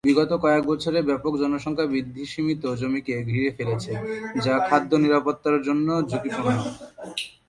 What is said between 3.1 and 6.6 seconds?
ঘিরে ফেলেছে, যা খাদ্য নিরাপত্তার জন্য ঝুঁকিপূর্ণ।